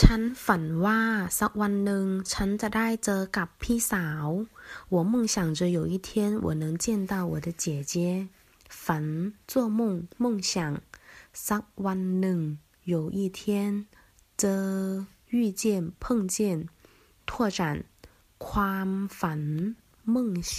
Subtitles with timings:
[0.00, 1.00] ฉันฝันว่า
[1.38, 4.26] สักวันหนึ่งฉันจะได้เจอกับพี่สาว
[4.94, 6.10] 我梦想着有一天
[6.44, 7.94] 我能见到我的姐姐
[8.82, 9.04] ฝัน
[9.50, 9.80] 做梦
[10.22, 10.52] 梦想
[11.48, 12.40] สักวันหนึ่ง
[12.92, 13.40] 有一天
[14.40, 14.44] เจ
[15.34, 15.62] 遇见
[16.02, 16.04] 碰
[16.34, 16.36] 见
[17.28, 17.60] 拓展
[18.46, 18.88] ความ
[19.18, 19.40] ฝัน
[20.14, 20.54] 梦想